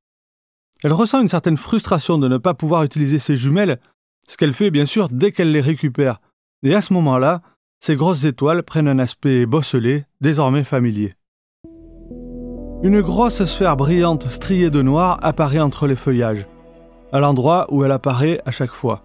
Elle 0.84 0.92
ressent 0.92 1.22
une 1.22 1.28
certaine 1.28 1.56
frustration 1.56 2.18
de 2.18 2.28
ne 2.28 2.36
pas 2.36 2.52
pouvoir 2.52 2.84
utiliser 2.84 3.18
ses 3.18 3.34
jumelles, 3.34 3.80
ce 4.28 4.36
qu'elle 4.36 4.52
fait 4.52 4.70
bien 4.70 4.84
sûr 4.84 5.08
dès 5.08 5.32
qu'elle 5.32 5.52
les 5.52 5.62
récupère, 5.62 6.20
et 6.62 6.74
à 6.74 6.80
ce 6.80 6.92
moment-là, 6.92 7.40
ces 7.80 7.96
grosses 7.96 8.24
étoiles 8.24 8.62
prennent 8.62 8.88
un 8.88 8.98
aspect 8.98 9.46
bosselé, 9.46 10.04
désormais 10.20 10.64
familier. 10.64 11.14
une 12.82 13.02
grosse 13.02 13.44
sphère 13.44 13.76
brillante 13.76 14.30
striée 14.30 14.70
de 14.70 14.80
noir 14.80 15.18
apparaît 15.22 15.60
entre 15.60 15.86
les 15.86 15.96
feuillages, 15.96 16.46
à 17.12 17.20
l'endroit 17.20 17.66
où 17.70 17.84
elle 17.84 17.92
apparaît 17.92 18.40
à 18.46 18.50
chaque 18.50 18.72
fois. 18.72 19.02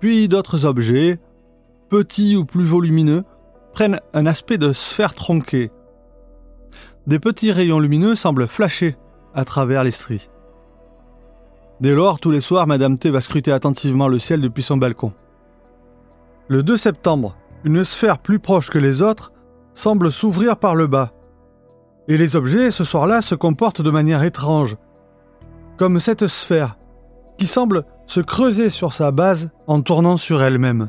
Puis 0.00 0.28
d'autres 0.28 0.64
objets, 0.64 1.18
petits 1.88 2.36
ou 2.36 2.44
plus 2.44 2.64
volumineux, 2.64 3.24
prennent 3.72 4.00
un 4.12 4.26
aspect 4.26 4.58
de 4.58 4.72
sphère 4.72 5.14
tronquée. 5.14 5.70
Des 7.06 7.18
petits 7.18 7.52
rayons 7.52 7.80
lumineux 7.80 8.14
semblent 8.14 8.46
flasher 8.46 8.96
à 9.34 9.44
travers 9.44 9.84
les 9.84 9.90
stries. 9.90 10.28
Dès 11.80 11.94
lors, 11.94 12.20
tous 12.20 12.30
les 12.30 12.40
soirs, 12.40 12.66
Madame 12.66 12.98
T 12.98 13.08
va 13.08 13.20
scruter 13.20 13.52
attentivement 13.52 14.08
le 14.08 14.18
ciel 14.18 14.40
depuis 14.40 14.62
son 14.62 14.76
balcon. 14.76 15.12
Le 16.48 16.62
2 16.62 16.78
septembre, 16.78 17.36
une 17.64 17.84
sphère 17.84 18.18
plus 18.18 18.38
proche 18.38 18.70
que 18.70 18.78
les 18.78 19.02
autres 19.02 19.32
semble 19.74 20.10
s'ouvrir 20.10 20.56
par 20.56 20.74
le 20.74 20.86
bas. 20.86 21.12
Et 22.08 22.16
les 22.16 22.36
objets, 22.36 22.70
ce 22.70 22.84
soir-là, 22.84 23.20
se 23.20 23.34
comportent 23.34 23.82
de 23.82 23.90
manière 23.90 24.22
étrange, 24.22 24.78
comme 25.76 26.00
cette 26.00 26.26
sphère, 26.26 26.78
qui 27.36 27.46
semble 27.46 27.84
se 28.06 28.20
creuser 28.20 28.70
sur 28.70 28.94
sa 28.94 29.10
base 29.10 29.50
en 29.66 29.82
tournant 29.82 30.16
sur 30.16 30.42
elle-même. 30.42 30.88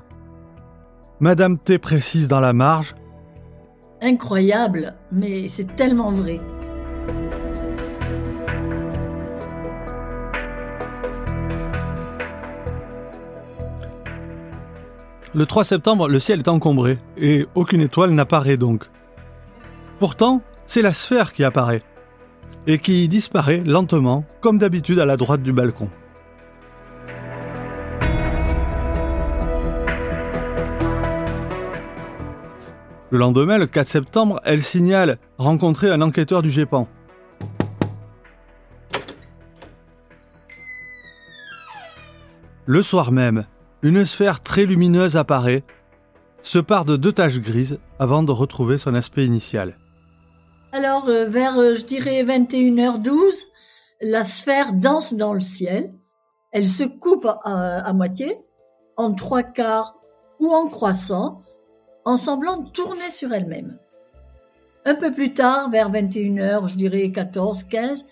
Madame 1.20 1.58
T 1.58 1.78
précise 1.78 2.30
dans 2.30 2.40
la 2.40 2.54
marge. 2.54 2.96
Incroyable, 4.02 4.96
mais 5.12 5.50
c'est 5.50 5.76
tellement 5.76 6.12
vrai. 6.12 6.40
Le 15.36 15.46
3 15.46 15.64
septembre, 15.64 16.08
le 16.08 16.20
ciel 16.20 16.40
est 16.40 16.48
encombré 16.48 16.98
et 17.16 17.46
aucune 17.54 17.82
étoile 17.82 18.10
n'apparaît 18.12 18.58
donc. 18.58 18.86
Pourtant, 20.00 20.42
c'est 20.66 20.82
la 20.82 20.92
sphère 20.92 21.34
qui 21.34 21.44
apparaît 21.44 21.84
et 22.66 22.80
qui 22.80 23.08
disparaît 23.08 23.62
lentement, 23.64 24.26
comme 24.42 24.58
d'habitude 24.58 24.98
à 25.00 25.06
la 25.06 25.18
droite 25.18 25.44
du 25.44 25.54
balcon. 25.54 25.88
Le 33.12 33.18
lendemain, 33.20 33.60
le 33.60 33.68
4 33.68 33.88
septembre, 33.88 34.42
elle 34.44 34.64
signale 34.64 35.20
rencontrer 35.38 35.92
un 35.92 36.02
enquêteur 36.02 36.42
du 36.42 36.50
GEPAN. 36.50 36.88
Le 42.66 42.82
soir 42.82 43.12
même, 43.12 43.46
une 43.82 44.06
sphère 44.06 44.42
très 44.42 44.66
lumineuse 44.66 45.18
apparaît, 45.18 45.64
se 46.42 46.60
part 46.60 46.86
de 46.86 46.98
deux 46.98 47.14
taches 47.14 47.40
grises 47.40 47.80
avant 48.00 48.24
de 48.24 48.32
retrouver 48.32 48.78
son 48.78 48.96
aspect 48.96 49.26
initial. 49.26 49.78
Alors, 50.72 51.08
euh, 51.10 51.26
vers, 51.26 51.58
euh, 51.58 51.76
je 51.76 51.86
dirais, 51.86 52.24
21h12, 52.24 53.48
la 54.02 54.24
sphère 54.24 54.74
danse 54.74 55.14
dans 55.14 55.34
le 55.34 55.42
ciel. 55.42 55.90
Elle 56.52 56.68
se 56.68 56.84
coupe 56.84 57.28
à, 57.44 57.94
moitié, 57.94 58.38
en 58.98 59.14
trois 59.14 59.44
quarts 59.44 59.96
ou 60.40 60.52
en 60.52 60.68
croissant, 60.68 61.44
en 62.06 62.18
semblant 62.18 62.64
tourner 62.64 63.10
sur 63.12 63.34
elle-même. 63.34 63.78
Un 64.86 64.96
peu 64.96 65.14
plus 65.14 65.34
tard, 65.34 65.70
vers 65.70 65.92
21h, 65.92 66.70
je 66.70 66.76
dirais 66.76 67.12
14, 67.12 67.66
15, 67.66 68.06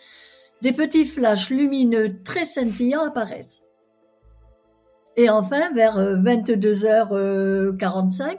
des 0.62 0.71
petits 0.71 1.05
flashs 1.05 1.50
lumineux 1.50 2.21
très 2.24 2.45
scintillants 2.45 3.05
apparaissent. 3.05 3.66
Et 5.19 5.31
enfin, 5.31 5.74
vers 5.74 5.97
22h45, 5.97 7.12
euh, 7.12 8.36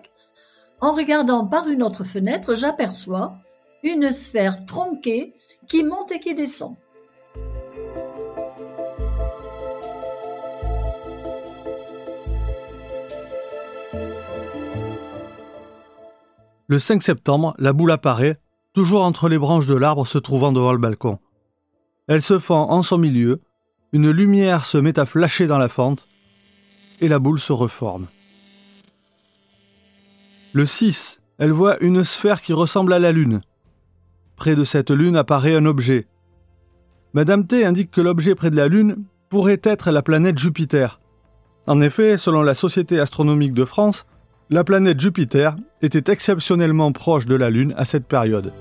en 0.81 0.93
regardant 0.93 1.45
par 1.45 1.67
une 1.67 1.83
autre 1.83 2.05
fenêtre, 2.05 2.55
j'aperçois 2.55 3.35
une 3.83 4.13
sphère 4.13 4.65
tronquée 4.65 5.35
qui 5.69 5.83
monte 5.83 6.13
et 6.13 6.21
qui 6.21 6.37
descend. 6.37 6.77
Le 16.69 16.79
5 16.79 17.03
septembre, 17.03 17.55
la 17.59 17.73
boule 17.73 17.91
apparaît, 17.91 18.39
toujours 18.73 19.03
entre 19.03 19.29
les 19.29 19.39
branches 19.39 19.67
de 19.67 19.75
l'arbre 19.75 20.07
se 20.07 20.19
trouvant 20.19 20.53
devant 20.53 20.73
le 20.73 20.79
balcon. 20.79 21.19
Elle 22.07 22.23
se 22.23 22.39
fend 22.39 22.71
en 22.71 22.85
son 22.85 22.99
milieu, 22.99 23.41
une 23.93 24.13
lumière 24.13 24.65
se 24.65 24.79
met 24.79 25.01
à 25.01 25.07
flasher 25.07 25.49
dans 25.49 25.59
la 25.59 25.69
fente, 25.69 26.07
et 27.01 27.09
la 27.09 27.19
boule 27.19 27.41
se 27.41 27.53
reforme. 27.53 28.07
Le 30.53 30.67
6, 30.67 31.21
elle 31.39 31.53
voit 31.53 31.83
une 31.83 32.05
sphère 32.05 32.43
qui 32.43 32.53
ressemble 32.53 32.93
à 32.93 32.99
la 32.99 33.13
Lune. 33.13 33.43
Près 34.37 34.57
de 34.57 34.65
cette 34.65 34.91
Lune 34.91 35.17
apparaît 35.17 35.55
un 35.55 35.67
objet. 35.67 36.07
Madame 37.13 37.47
T 37.47 37.65
indique 37.65 37.91
que 37.91 38.01
l'objet 38.01 38.35
près 38.35 38.51
de 38.51 38.57
la 38.57 38.69
Lune 38.69 39.05
pourrait 39.29 39.61
être 39.63 39.91
la 39.91 40.03
planète 40.03 40.39
Jupiter. 40.39 41.01
En 41.67 41.81
effet, 41.81 42.17
selon 42.17 42.43
la 42.43 42.55
Société 42.55 42.99
astronomique 42.99 43.53
de 43.53 43.65
France, 43.65 44.07
la 44.51 44.65
planète 44.65 44.99
Jupiter 44.99 45.55
était 45.83 46.11
exceptionnellement 46.11 46.93
proche 46.93 47.27
de 47.27 47.35
la 47.35 47.51
Lune 47.51 47.75
à 47.77 47.85
cette 47.85 48.07
période. 48.07 48.53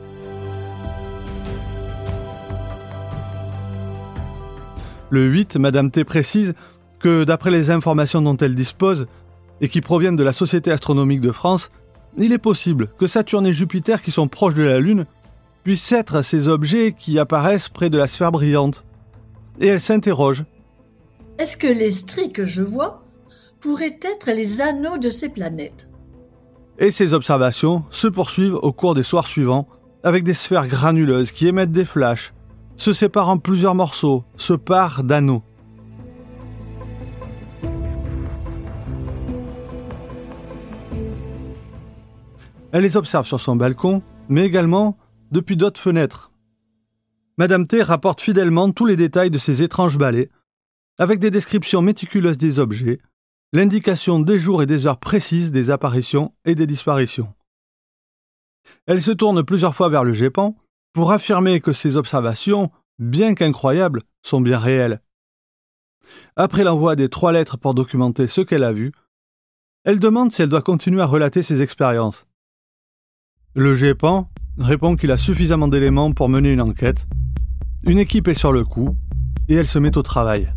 Le 5.09 5.25
8, 5.25 5.55
Madame 5.55 5.89
T 5.89 6.03
précise 6.03 6.53
que 6.99 7.23
d'après 7.23 7.51
les 7.51 7.69
informations 7.71 8.21
dont 8.21 8.37
elle 8.37 8.55
dispose, 8.55 9.07
et 9.61 9.69
qui 9.69 9.81
proviennent 9.81 10.15
de 10.15 10.23
la 10.23 10.33
Société 10.33 10.71
astronomique 10.71 11.21
de 11.21 11.31
France, 11.31 11.71
il 12.17 12.31
est 12.31 12.37
possible 12.37 12.89
que 12.97 13.07
Saturne 13.07 13.47
et 13.47 13.53
Jupiter, 13.53 14.01
qui 14.01 14.11
sont 14.11 14.27
proches 14.27 14.53
de 14.53 14.63
la 14.63 14.79
Lune, 14.79 15.05
puissent 15.63 15.91
être 15.91 16.21
ces 16.21 16.47
objets 16.47 16.95
qui 16.97 17.19
apparaissent 17.19 17.69
près 17.69 17.89
de 17.89 17.97
la 17.97 18.07
sphère 18.07 18.31
brillante. 18.31 18.85
Et 19.59 19.67
elle 19.67 19.79
s'interroge. 19.79 20.45
Est-ce 21.39 21.57
que 21.57 21.67
les 21.67 21.89
stries 21.89 22.31
que 22.31 22.45
je 22.45 22.61
vois 22.61 23.03
pourraient 23.59 23.99
être 24.01 24.31
les 24.31 24.61
anneaux 24.61 24.97
de 24.97 25.09
ces 25.09 25.29
planètes? 25.29 25.87
Et 26.79 26.91
ces 26.91 27.13
observations 27.13 27.83
se 27.89 28.07
poursuivent 28.07 28.59
au 28.61 28.71
cours 28.71 28.93
des 28.93 29.03
soirs 29.03 29.27
suivants, 29.27 29.67
avec 30.03 30.23
des 30.23 30.35
sphères 30.35 30.67
granuleuses 30.67 31.31
qui 31.31 31.47
émettent 31.47 31.71
des 31.71 31.85
flashs, 31.85 32.33
se 32.75 32.93
séparent 32.93 33.29
en 33.29 33.37
plusieurs 33.37 33.75
morceaux, 33.75 34.23
se 34.37 34.53
parent 34.53 35.03
d'anneaux. 35.03 35.43
Elle 42.77 42.83
les 42.83 42.95
observe 42.95 43.25
sur 43.25 43.41
son 43.41 43.55
balcon, 43.55 44.03
mais 44.29 44.45
également 44.45 44.99
depuis 45.31 45.57
d'autres 45.57 45.81
fenêtres. 45.81 46.31
Madame 47.39 47.65
T 47.65 47.81
rapporte 47.81 48.21
fidèlement 48.21 48.71
tous 48.71 48.85
les 48.85 48.95
détails 48.95 49.31
de 49.31 49.39
ces 49.39 49.63
étranges 49.63 49.97
balais, 49.97 50.29
avec 50.99 51.17
des 51.17 51.31
descriptions 51.31 51.81
méticuleuses 51.81 52.37
des 52.37 52.59
objets, 52.59 52.99
l'indication 53.51 54.19
des 54.19 54.37
jours 54.37 54.61
et 54.61 54.67
des 54.67 54.85
heures 54.85 54.99
précises 54.99 55.51
des 55.51 55.71
apparitions 55.71 56.29
et 56.45 56.53
des 56.53 56.67
disparitions. 56.67 57.33
Elle 58.85 59.01
se 59.01 59.09
tourne 59.09 59.41
plusieurs 59.41 59.73
fois 59.73 59.89
vers 59.89 60.03
le 60.03 60.13
GEPAN 60.13 60.55
pour 60.93 61.11
affirmer 61.11 61.61
que 61.61 61.73
ces 61.73 61.97
observations, 61.97 62.69
bien 62.99 63.33
qu'incroyables, 63.33 64.03
sont 64.21 64.39
bien 64.39 64.59
réelles. 64.59 65.01
Après 66.35 66.63
l'envoi 66.63 66.95
des 66.95 67.09
trois 67.09 67.31
lettres 67.31 67.57
pour 67.57 67.73
documenter 67.73 68.27
ce 68.27 68.41
qu'elle 68.41 68.63
a 68.63 68.71
vu, 68.71 68.91
elle 69.83 69.99
demande 69.99 70.31
si 70.31 70.43
elle 70.43 70.49
doit 70.49 70.61
continuer 70.61 71.01
à 71.01 71.07
relater 71.07 71.41
ses 71.41 71.63
expériences. 71.63 72.26
Le 73.59 73.73
GEPAN 73.73 74.29
répond 74.59 74.95
qu'il 74.95 75.09
a 75.09 75.17
suffisamment 75.17 75.67
d'éléments 75.67 76.11
pour 76.11 76.29
mener 76.29 76.51
une 76.51 76.61
enquête. 76.61 77.07
Une 77.81 77.97
équipe 77.97 78.27
est 78.27 78.35
sur 78.35 78.51
le 78.51 78.63
coup 78.63 78.95
et 79.49 79.55
elle 79.55 79.65
se 79.65 79.79
met 79.79 79.97
au 79.97 80.03
travail. 80.03 80.53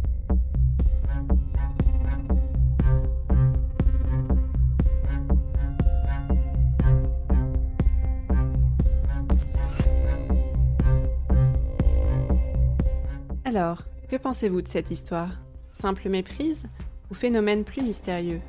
Alors, 13.46 13.84
que 14.10 14.16
pensez-vous 14.16 14.60
de 14.60 14.68
cette 14.68 14.90
histoire? 14.90 15.30
Simple 15.70 16.10
méprise 16.10 16.66
ou 17.10 17.14
phénomène 17.14 17.64
plus 17.64 17.80
mystérieux? 17.80 18.42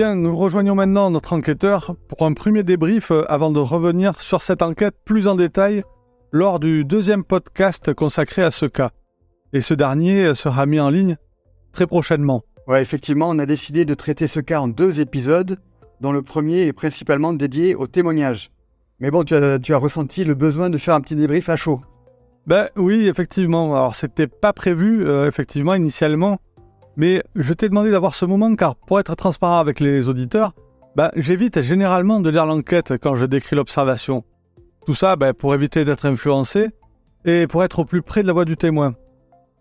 Bien, 0.00 0.14
nous 0.14 0.34
rejoignons 0.34 0.74
maintenant 0.74 1.10
notre 1.10 1.34
enquêteur 1.34 1.94
pour 2.08 2.26
un 2.26 2.32
premier 2.32 2.62
débrief 2.62 3.10
euh, 3.10 3.30
avant 3.30 3.50
de 3.50 3.58
revenir 3.58 4.18
sur 4.22 4.40
cette 4.40 4.62
enquête 4.62 4.94
plus 5.04 5.28
en 5.28 5.34
détail 5.34 5.82
lors 6.32 6.58
du 6.58 6.86
deuxième 6.86 7.22
podcast 7.22 7.92
consacré 7.92 8.42
à 8.42 8.50
ce 8.50 8.64
cas. 8.64 8.92
Et 9.52 9.60
ce 9.60 9.74
dernier 9.74 10.34
sera 10.34 10.64
mis 10.64 10.80
en 10.80 10.88
ligne 10.88 11.18
très 11.72 11.86
prochainement. 11.86 12.42
Ouais, 12.66 12.80
effectivement, 12.80 13.28
on 13.28 13.38
a 13.38 13.44
décidé 13.44 13.84
de 13.84 13.92
traiter 13.92 14.26
ce 14.26 14.40
cas 14.40 14.62
en 14.62 14.68
deux 14.68 15.00
épisodes, 15.00 15.58
dont 16.00 16.12
le 16.12 16.22
premier 16.22 16.62
est 16.62 16.72
principalement 16.72 17.34
dédié 17.34 17.74
au 17.74 17.86
témoignage. 17.86 18.50
Mais 19.00 19.10
bon, 19.10 19.22
tu 19.22 19.34
as, 19.34 19.76
ressenti 19.76 20.24
le 20.24 20.34
besoin 20.34 20.70
de 20.70 20.78
faire 20.78 20.94
un 20.94 21.02
petit 21.02 21.14
débrief 21.14 21.50
à 21.50 21.56
chaud. 21.56 21.82
Ben 22.46 22.70
oui, 22.74 23.06
effectivement. 23.06 23.76
Alors, 23.76 23.94
c'était 23.94 24.28
pas 24.28 24.54
prévu, 24.54 25.06
euh, 25.06 25.28
effectivement, 25.28 25.74
initialement. 25.74 26.38
Mais 27.00 27.22
je 27.34 27.54
t'ai 27.54 27.70
demandé 27.70 27.90
d'avoir 27.90 28.14
ce 28.14 28.26
moment 28.26 28.54
car, 28.56 28.76
pour 28.76 29.00
être 29.00 29.14
transparent 29.14 29.58
avec 29.58 29.80
les 29.80 30.10
auditeurs, 30.10 30.52
ben, 30.96 31.10
j'évite 31.16 31.62
généralement 31.62 32.20
de 32.20 32.28
lire 32.28 32.44
l'enquête 32.44 32.92
quand 33.00 33.16
je 33.16 33.24
décris 33.24 33.56
l'observation. 33.56 34.22
Tout 34.84 34.94
ça 34.94 35.16
ben, 35.16 35.32
pour 35.32 35.54
éviter 35.54 35.86
d'être 35.86 36.04
influencé 36.04 36.68
et 37.24 37.46
pour 37.46 37.64
être 37.64 37.78
au 37.78 37.84
plus 37.86 38.02
près 38.02 38.20
de 38.20 38.26
la 38.26 38.34
voix 38.34 38.44
du 38.44 38.58
témoin. 38.58 38.96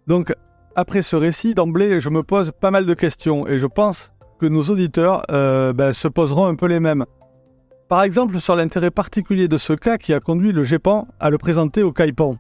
Donc, 0.06 0.34
après 0.76 1.02
ce 1.02 1.16
récit, 1.16 1.56
d'emblée, 1.56 2.02
je 2.02 2.10
me 2.10 2.24
pose 2.24 2.52
pas 2.60 2.72
mal 2.72 2.86
de 2.86 2.94
questions 2.94 3.48
et 3.48 3.58
je 3.58 3.68
pense 3.68 4.12
que 4.42 4.46
nos 4.46 4.64
auditeurs 4.64 5.24
euh, 5.32 5.72
ben, 5.72 5.94
se 5.94 6.10
poseront 6.10 6.46
un 6.46 6.56
peu 6.56 6.66
les 6.66 6.82
mêmes. 6.82 7.06
Par 7.88 8.04
exemple, 8.04 8.38
sur 8.42 8.58
l'intérêt 8.58 8.92
particulier 8.92 9.48
de 9.48 9.58
ce 9.58 9.72
cas 9.72 9.98
qui 9.98 10.14
a 10.14 10.20
conduit 10.20 10.52
le 10.52 10.64
GEPAN 10.64 11.08
à 11.22 11.30
le 11.30 11.38
présenter 11.38 11.84
au 11.84 11.94
CAIPAN. 11.94 12.36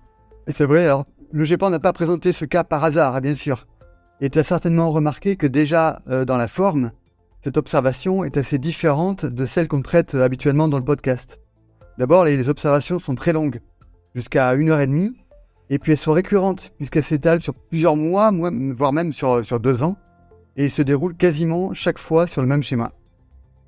C'est 0.50 0.65
vrai, 0.65 0.84
alors, 0.84 1.06
le 1.32 1.46
GEPAN 1.46 1.70
n'a 1.70 1.79
pas 1.79 1.94
présenté 1.94 2.34
ce 2.34 2.44
cas 2.44 2.65
par 2.65 2.84
hasard, 2.84 3.15
hein, 3.15 3.22
bien 3.22 3.34
sûr. 3.34 3.65
Et 4.22 4.30
tu 4.30 4.40
as 4.40 4.44
certainement 4.44 4.92
remarqué 4.92 5.38
que 5.38 5.48
déjà, 5.48 6.02
euh, 6.10 6.26
dans 6.26 6.36
la 6.36 6.48
forme, 6.50 6.92
cette 7.44 7.56
observation 7.56 8.26
est 8.26 8.36
assez 8.36 8.58
différente 8.58 9.26
de 9.26 9.46
celle 9.46 9.70
qu'on 9.70 9.82
traite 9.82 10.14
habituellement 10.14 10.68
dans 10.68 10.78
le 10.78 10.84
podcast. 10.84 11.40
D'abord, 11.98 12.26
les 12.26 12.50
observations 12.50 13.00
sont 13.00 13.16
très 13.16 13.32
longues, 13.32 13.62
jusqu'à 14.14 14.54
une 14.56 14.72
heure 14.72 14.82
et 14.82 14.88
demie, 14.88 15.14
et 15.70 15.80
puis 15.80 15.94
elles 15.94 15.98
sont 15.98 16.12
récurrentes, 16.12 16.74
puisqu'elles 16.78 17.04
s'étalent 17.04 17.42
sur 17.42 17.54
plusieurs 17.54 17.96
mois, 17.96 18.32
voire 18.74 18.92
même 18.92 19.14
sur, 19.14 19.46
sur 19.46 19.60
deux 19.62 19.84
ans, 19.84 19.96
et 20.58 20.68
se 20.68 20.82
déroulent 20.82 21.16
quasiment 21.16 21.74
chaque 21.74 22.00
fois 22.00 22.28
sur 22.28 22.42
le 22.42 22.48
même 22.48 22.64
schéma. 22.64 22.92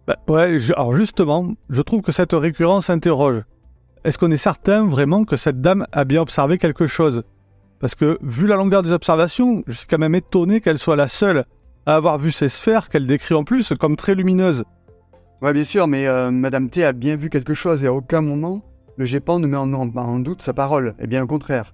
Bah, 0.06 0.18
ouais, 0.28 0.58
alors 0.76 0.94
justement, 0.94 1.54
je 1.70 1.82
trouve 1.82 2.02
que 2.02 2.12
cette 2.12 2.34
récurrence 2.34 2.90
interroge. 2.90 3.44
Est-ce 4.04 4.18
qu'on 4.18 4.32
est 4.32 4.38
certain 4.38 4.86
vraiment 4.86 5.24
que 5.24 5.38
cette 5.38 5.62
dame 5.62 5.86
a 5.92 6.04
bien 6.04 6.22
observé 6.22 6.58
quelque 6.58 6.88
chose? 6.88 7.24
Parce 7.82 7.96
que, 7.96 8.18
vu 8.22 8.48
la 8.48 8.56
longueur 8.56 8.84
des 8.84 8.92
observations, 8.92 9.64
je 9.68 9.74
suis 9.74 9.88
quand 9.88 9.98
même 9.98 10.16
étonné 10.16 10.62
qu'elle 10.62 10.78
soit 10.78 10.96
la 10.96 11.08
seule 11.08 11.46
à 11.86 11.96
avoir 11.96 12.20
vu 12.20 12.32
ces 12.32 12.48
sphères 12.48 12.90
qu'elle 12.90 13.08
décrit 13.08 13.34
en 13.34 13.44
plus 13.44 13.74
comme 13.80 13.96
très 13.96 14.16
lumineuses. 14.16 14.64
Ouais, 15.42 15.52
bien 15.52 15.64
sûr, 15.64 15.88
mais 15.88 16.08
euh, 16.08 16.30
Madame 16.30 16.70
T 16.70 16.86
a 16.86 16.94
bien 16.94 17.16
vu 17.16 17.32
quelque 17.32 17.56
chose 17.56 17.84
et 17.84 17.88
à 17.88 17.94
aucun 17.94 18.22
moment 18.22 18.64
le 18.98 19.06
GEPAN 19.06 19.40
ne 19.40 19.48
met 19.48 19.58
en, 19.58 20.20
doute 20.20 20.44
sa 20.44 20.54
parole, 20.54 20.94
et 21.00 21.08
bien 21.08 21.24
au 21.24 21.28
contraire. 21.28 21.74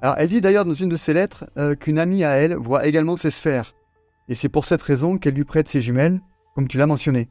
Alors, 0.00 0.14
elle 0.18 0.28
dit 0.28 0.40
d'ailleurs 0.40 0.64
dans 0.64 0.74
une 0.74 0.88
de 0.88 0.96
ses 0.96 1.12
lettres 1.12 1.46
euh, 1.58 1.74
qu'une 1.74 1.98
amie 1.98 2.22
à 2.22 2.36
elle 2.36 2.54
voit 2.54 2.86
également 2.86 3.16
ces 3.16 3.32
sphères, 3.32 3.74
et 4.28 4.36
c'est 4.36 4.48
pour 4.48 4.64
cette 4.64 4.82
raison 4.82 5.18
qu'elle 5.18 5.34
lui 5.34 5.44
prête 5.44 5.68
ses 5.68 5.80
jumelles, 5.80 6.20
comme 6.54 6.68
tu 6.68 6.78
l'as 6.78 6.86
mentionné. 6.86 7.28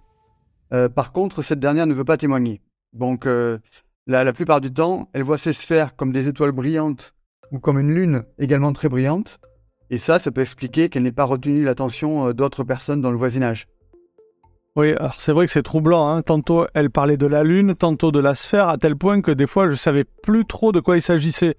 Euh, 0.74 0.90
par 0.90 1.14
contre, 1.14 1.42
cette 1.44 1.60
dernière 1.60 1.88
ne 1.88 1.94
veut 1.94 2.04
pas 2.04 2.18
témoigner. 2.18 2.62
Donc, 2.94 3.26
euh, 3.26 3.60
la, 4.08 4.34
plupart 4.34 4.60
du 4.60 4.74
temps, 4.74 5.10
elle 5.14 5.24
voit 5.24 5.38
ces 5.38 5.54
sphères 5.54 5.96
comme 5.96 6.12
des 6.12 6.28
étoiles 6.28 6.52
brillantes 6.52 7.16
ou 7.52 7.60
comme 7.60 7.80
une 7.80 7.94
lune 7.94 8.24
également 8.40 8.74
très 8.74 8.90
brillante, 8.90 9.40
et 9.90 9.98
ça, 9.98 10.20
ça 10.20 10.32
peut 10.32 10.42
expliquer 10.42 10.90
qu'elle 10.90 11.04
n'ait 11.04 11.12
pas 11.12 11.26
retenu 11.26 11.64
l'attention 11.64 12.32
d'autres 12.32 12.64
personnes 12.64 13.02
dans 13.02 13.12
le 13.12 13.18
voisinage. 13.18 13.68
Oui, 14.76 14.92
alors 14.92 15.16
c'est 15.20 15.32
vrai 15.32 15.46
que 15.46 15.52
c'est 15.52 15.64
troublant. 15.64 16.10
Hein. 16.10 16.22
Tantôt 16.22 16.66
elle 16.74 16.90
parlait 16.90 17.18
de 17.18 17.28
la 17.28 17.44
Lune, 17.44 17.76
tantôt 17.76 18.12
de 18.12 18.20
la 18.20 18.36
sphère, 18.36 18.68
à 18.68 18.78
tel 18.78 18.98
point 18.98 19.22
que 19.22 19.32
des 19.32 19.48
fois 19.48 19.70
je 19.70 19.76
savais 19.76 20.04
plus 20.04 20.46
trop 20.46 20.74
de 20.74 20.82
quoi 20.82 20.98
il 20.98 21.02
s'agissait. 21.02 21.56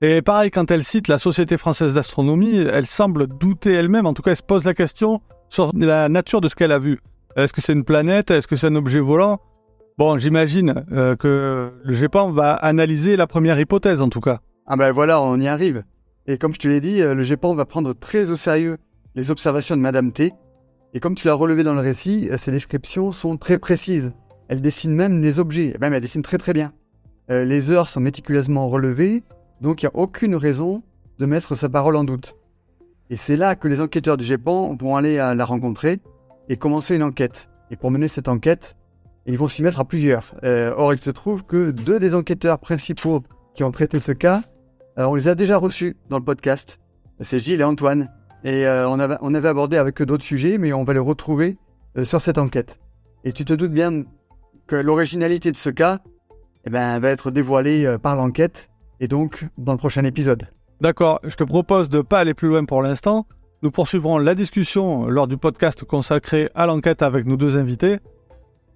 Et 0.00 0.22
pareil, 0.22 0.50
quand 0.50 0.70
elle 0.70 0.84
cite 0.84 1.08
la 1.08 1.18
Société 1.18 1.56
française 1.56 1.94
d'astronomie, 1.94 2.56
elle 2.56 2.86
semble 2.86 3.26
douter 3.26 3.72
elle-même, 3.72 4.06
en 4.06 4.14
tout 4.14 4.22
cas 4.22 4.32
elle 4.32 4.36
se 4.36 4.42
pose 4.42 4.64
la 4.64 4.74
question 4.74 5.20
sur 5.48 5.72
la 5.74 6.08
nature 6.08 6.40
de 6.40 6.48
ce 6.48 6.54
qu'elle 6.54 6.72
a 6.72 6.78
vu. 6.78 7.00
Est-ce 7.36 7.52
que 7.52 7.60
c'est 7.60 7.72
une 7.72 7.84
planète? 7.84 8.30
Est-ce 8.30 8.46
que 8.46 8.56
c'est 8.56 8.66
un 8.66 8.76
objet 8.76 9.00
volant? 9.00 9.40
Bon, 9.98 10.16
j'imagine 10.16 10.84
euh, 10.92 11.16
que 11.16 11.72
le 11.82 11.94
GEPAN 11.94 12.30
va 12.30 12.52
analyser 12.52 13.16
la 13.16 13.26
première 13.26 13.58
hypothèse 13.58 14.00
en 14.02 14.08
tout 14.08 14.20
cas. 14.20 14.40
Ah 14.74 14.76
ben 14.76 14.90
voilà, 14.90 15.20
on 15.20 15.38
y 15.38 15.48
arrive. 15.48 15.84
Et 16.26 16.38
comme 16.38 16.54
je 16.54 16.58
te 16.58 16.66
l'ai 16.66 16.80
dit, 16.80 17.02
euh, 17.02 17.12
le 17.12 17.24
GEPAN 17.24 17.52
va 17.52 17.66
prendre 17.66 17.92
très 17.92 18.30
au 18.30 18.36
sérieux 18.36 18.78
les 19.14 19.30
observations 19.30 19.76
de 19.76 19.82
Madame 19.82 20.12
T, 20.12 20.32
et 20.94 20.98
comme 20.98 21.14
tu 21.14 21.26
l'as 21.26 21.34
relevé 21.34 21.62
dans 21.62 21.74
le 21.74 21.82
récit, 21.82 22.30
euh, 22.30 22.38
ces 22.38 22.52
descriptions 22.52 23.12
sont 23.12 23.36
très 23.36 23.58
précises. 23.58 24.14
Elle 24.48 24.62
dessine 24.62 24.94
même 24.94 25.20
les 25.20 25.38
objets, 25.38 25.76
même 25.78 25.92
elle 25.92 26.00
dessine 26.00 26.22
très 26.22 26.38
très 26.38 26.54
bien. 26.54 26.72
Euh, 27.30 27.44
les 27.44 27.70
heures 27.70 27.90
sont 27.90 28.00
méticuleusement 28.00 28.66
relevées, 28.70 29.24
donc 29.60 29.82
il 29.82 29.84
n'y 29.84 29.90
a 29.90 30.00
aucune 30.00 30.36
raison 30.36 30.82
de 31.18 31.26
mettre 31.26 31.54
sa 31.54 31.68
parole 31.68 31.94
en 31.96 32.04
doute. 32.04 32.38
Et 33.10 33.16
c'est 33.16 33.36
là 33.36 33.56
que 33.56 33.68
les 33.68 33.82
enquêteurs 33.82 34.16
du 34.16 34.24
Japon 34.24 34.74
vont 34.80 34.96
aller 34.96 35.16
la 35.16 35.44
rencontrer 35.44 36.00
et 36.48 36.56
commencer 36.56 36.94
une 36.96 37.02
enquête. 37.02 37.50
Et 37.70 37.76
pour 37.76 37.90
mener 37.90 38.08
cette 38.08 38.28
enquête, 38.28 38.74
ils 39.26 39.36
vont 39.36 39.48
s'y 39.48 39.62
mettre 39.62 39.80
à 39.80 39.84
plusieurs. 39.84 40.34
Or, 40.42 40.94
il 40.94 40.98
se 40.98 41.10
trouve 41.10 41.44
que 41.44 41.72
deux 41.72 42.00
des 42.00 42.14
enquêteurs 42.14 42.58
principaux 42.58 43.22
qui 43.54 43.64
ont 43.64 43.70
traité 43.70 44.00
ce 44.00 44.12
cas, 44.12 44.42
on 44.96 45.14
les 45.14 45.28
a 45.28 45.34
déjà 45.34 45.58
reçus 45.58 45.96
dans 46.08 46.18
le 46.18 46.24
podcast. 46.24 46.78
C'est 47.20 47.38
Gilles 47.38 47.60
et 47.60 47.64
Antoine. 47.64 48.08
Et 48.44 48.66
euh, 48.66 48.88
on, 48.88 48.98
avait, 48.98 49.48
abordé 49.48 49.76
avec 49.76 50.00
eux 50.00 50.06
d'autres 50.06 50.24
sujets, 50.24 50.58
mais 50.58 50.72
on 50.72 50.84
va 50.84 50.92
les 50.92 50.98
retrouver 50.98 51.56
euh, 51.96 52.04
sur 52.04 52.20
cette 52.20 52.38
enquête. 52.38 52.78
Et 53.24 53.32
tu 53.32 53.44
te 53.44 53.52
doutes 53.52 53.72
bien 53.72 54.02
que 54.66 54.74
l'originalité 54.74 55.52
de 55.52 55.56
ce 55.56 55.70
cas 55.70 56.00
eh 56.66 56.70
ben, 56.70 56.98
va 56.98 57.10
être 57.10 57.30
dévoilée 57.30 57.86
euh, 57.86 57.98
par 57.98 58.16
l'enquête, 58.16 58.68
et 58.98 59.06
donc 59.06 59.46
dans 59.58 59.72
le 59.72 59.78
prochain 59.78 60.04
épisode. 60.04 60.48
D'accord, 60.80 61.20
je 61.22 61.36
te 61.36 61.44
propose 61.44 61.88
de 61.88 61.98
ne 61.98 62.02
pas 62.02 62.18
aller 62.18 62.34
plus 62.34 62.48
loin 62.48 62.64
pour 62.64 62.82
l'instant. 62.82 63.26
Nous 63.62 63.70
poursuivrons 63.70 64.18
la 64.18 64.34
discussion 64.34 65.06
lors 65.06 65.28
du 65.28 65.36
podcast 65.36 65.84
consacré 65.84 66.50
à 66.56 66.66
l'enquête 66.66 67.02
avec 67.02 67.26
nos 67.26 67.36
deux 67.36 67.56
invités. 67.56 68.00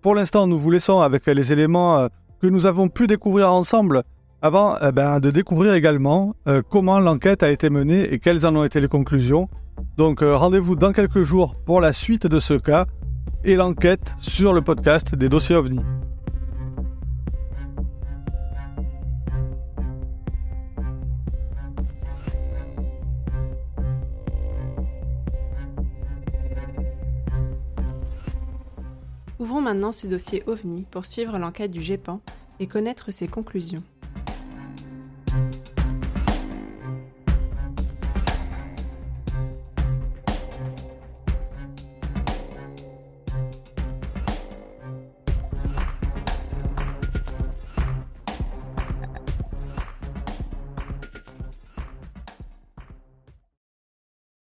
Pour 0.00 0.14
l'instant, 0.14 0.46
nous 0.46 0.58
vous 0.58 0.70
laissons 0.70 1.00
avec 1.00 1.26
les 1.26 1.52
éléments 1.52 2.08
que 2.40 2.46
nous 2.46 2.66
avons 2.66 2.88
pu 2.88 3.08
découvrir 3.08 3.52
ensemble 3.52 4.04
avant 4.42 4.76
eh 4.80 4.92
ben, 4.92 5.20
de 5.20 5.30
découvrir 5.30 5.74
également 5.74 6.34
euh, 6.46 6.62
comment 6.68 7.00
l'enquête 7.00 7.42
a 7.42 7.50
été 7.50 7.70
menée 7.70 8.12
et 8.12 8.18
quelles 8.18 8.46
en 8.46 8.54
ont 8.56 8.64
été 8.64 8.80
les 8.80 8.88
conclusions. 8.88 9.48
Donc 9.96 10.22
euh, 10.22 10.36
rendez-vous 10.36 10.76
dans 10.76 10.92
quelques 10.92 11.22
jours 11.22 11.56
pour 11.64 11.80
la 11.80 11.92
suite 11.92 12.26
de 12.26 12.38
ce 12.38 12.54
cas 12.54 12.86
et 13.44 13.56
l'enquête 13.56 14.14
sur 14.18 14.52
le 14.52 14.62
podcast 14.62 15.14
des 15.14 15.28
dossiers 15.28 15.56
OVNI. 15.56 15.80
Ouvrons 29.38 29.60
maintenant 29.60 29.92
ce 29.92 30.06
dossier 30.06 30.42
OVNI 30.46 30.86
pour 30.90 31.06
suivre 31.06 31.38
l'enquête 31.38 31.70
du 31.70 31.82
GEPAN 31.82 32.20
et 32.58 32.66
connaître 32.66 33.10
ses 33.12 33.28
conclusions. 33.28 33.82